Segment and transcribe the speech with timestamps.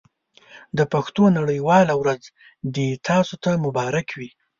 [0.77, 2.23] د پښتو نړۍ واله ورځ
[2.75, 4.29] دې تاسو ته مبارک وي.